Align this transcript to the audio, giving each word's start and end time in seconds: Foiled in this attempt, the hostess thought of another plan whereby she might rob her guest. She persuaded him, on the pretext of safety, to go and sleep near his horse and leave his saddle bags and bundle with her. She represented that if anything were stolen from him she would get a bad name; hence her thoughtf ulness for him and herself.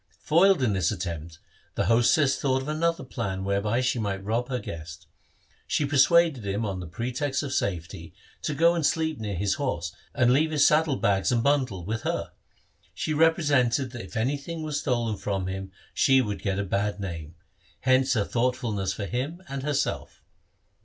Foiled 0.23 0.63
in 0.63 0.73
this 0.73 0.89
attempt, 0.91 1.37
the 1.75 1.85
hostess 1.85 2.35
thought 2.35 2.63
of 2.63 2.67
another 2.67 3.03
plan 3.03 3.43
whereby 3.43 3.81
she 3.81 3.99
might 3.99 4.23
rob 4.23 4.49
her 4.49 4.57
guest. 4.57 5.05
She 5.67 5.85
persuaded 5.85 6.43
him, 6.43 6.65
on 6.65 6.79
the 6.79 6.87
pretext 6.87 7.43
of 7.43 7.53
safety, 7.53 8.15
to 8.41 8.55
go 8.55 8.73
and 8.73 8.83
sleep 8.83 9.19
near 9.19 9.35
his 9.35 9.53
horse 9.61 9.93
and 10.15 10.33
leave 10.33 10.49
his 10.49 10.65
saddle 10.65 10.95
bags 10.95 11.31
and 11.31 11.43
bundle 11.43 11.85
with 11.85 12.01
her. 12.01 12.31
She 12.95 13.13
represented 13.13 13.91
that 13.91 14.01
if 14.03 14.17
anything 14.17 14.63
were 14.63 14.71
stolen 14.71 15.17
from 15.17 15.45
him 15.45 15.71
she 15.93 16.19
would 16.19 16.41
get 16.41 16.57
a 16.57 16.63
bad 16.63 16.99
name; 16.99 17.35
hence 17.81 18.13
her 18.15 18.25
thoughtf 18.25 18.61
ulness 18.61 18.95
for 18.95 19.05
him 19.05 19.43
and 19.47 19.61
herself. 19.61 20.23